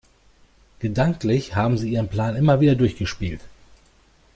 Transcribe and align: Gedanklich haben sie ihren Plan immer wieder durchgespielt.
Gedanklich 0.79 1.55
haben 1.55 1.77
sie 1.77 1.91
ihren 1.91 2.07
Plan 2.07 2.35
immer 2.35 2.59
wieder 2.59 2.73
durchgespielt. 2.73 3.41